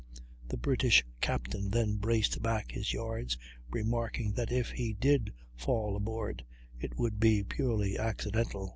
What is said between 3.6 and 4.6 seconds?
remarking that